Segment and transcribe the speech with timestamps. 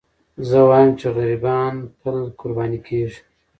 [0.49, 3.19] زه وایم چې غریبان تل قرباني کېږي.